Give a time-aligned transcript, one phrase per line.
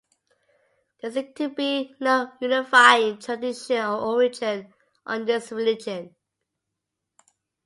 [0.99, 4.73] There seem to be no unifying tradition of origin
[5.05, 6.15] on this religion.